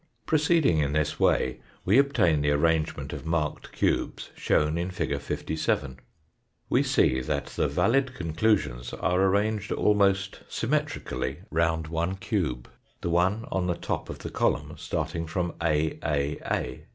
[0.25, 5.19] Proceeding in this way we obtain the arrangement of marked cubes shown in fig.
[5.19, 5.99] 57.
[6.71, 12.67] We see that the valid conclusions are arranged almost symmetrically round one cube
[13.01, 16.79] the one on the top of the column starting from AAA.